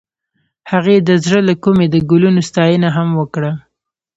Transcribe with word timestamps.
هغې 0.71 0.95
د 1.07 1.09
زړه 1.23 1.39
له 1.49 1.53
کومې 1.63 1.85
د 1.89 1.95
ګلونه 2.09 2.41
ستاینه 2.49 2.89
هم 2.97 3.09
وکړه. 3.19 3.51